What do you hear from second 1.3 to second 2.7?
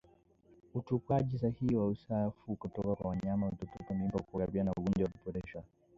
sahihi wa uchafu